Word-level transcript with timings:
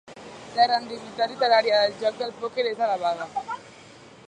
La 0.59 0.63
rendibilitat 0.69 1.33
literària 1.33 1.83
del 1.83 1.95
joc 2.05 2.17
del 2.23 2.35
pòquer 2.41 2.65
és 2.73 2.83
elevada. 2.89 3.29